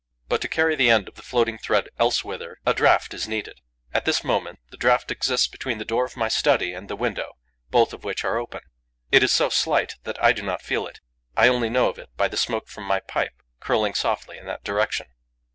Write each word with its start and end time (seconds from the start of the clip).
But 0.27 0.41
to 0.41 0.47
carry 0.47 0.75
the 0.75 0.89
end 0.89 1.07
of 1.07 1.13
the 1.13 1.21
floating 1.21 1.59
thread 1.59 1.87
elsewhither 1.99 2.57
a 2.65 2.73
draught 2.73 3.13
is 3.13 3.27
needed. 3.27 3.61
At 3.93 4.03
this 4.05 4.23
moment, 4.23 4.57
the 4.71 4.75
draught 4.77 5.11
exists 5.11 5.45
between 5.45 5.77
the 5.77 5.85
door 5.85 6.05
of 6.05 6.17
my 6.17 6.27
study 6.27 6.73
and 6.73 6.89
the 6.89 6.95
window, 6.95 7.33
both 7.69 7.93
of 7.93 8.03
which 8.03 8.23
are 8.25 8.39
open. 8.39 8.61
It 9.11 9.21
is 9.21 9.31
so 9.31 9.49
slight 9.49 9.97
that 10.05 10.17
I 10.19 10.33
do 10.33 10.41
not 10.41 10.63
feel 10.63 10.87
its; 10.87 11.01
I 11.37 11.49
only 11.49 11.69
know 11.69 11.87
of 11.87 11.99
it 11.99 12.09
by 12.17 12.27
the 12.27 12.35
smoke 12.35 12.67
from 12.67 12.85
my 12.85 12.99
pipe, 12.99 13.43
curling 13.59 13.93
softly 13.93 14.39
in 14.39 14.47
that 14.47 14.63
direction. 14.63 15.05